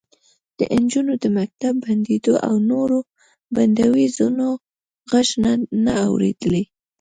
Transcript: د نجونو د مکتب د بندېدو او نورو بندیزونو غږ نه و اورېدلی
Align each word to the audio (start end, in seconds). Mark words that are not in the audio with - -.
د 0.57 0.59
نجونو 0.81 1.13
د 1.23 1.25
مکتب 1.37 1.73
د 1.79 1.81
بندېدو 1.85 2.33
او 2.47 2.53
نورو 2.71 2.97
بندیزونو 3.55 4.47
غږ 5.11 5.27
نه 5.85 5.93
و 5.97 6.01
اورېدلی 6.09 6.63